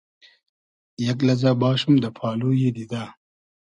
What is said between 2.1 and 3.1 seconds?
پالویی دیدۂ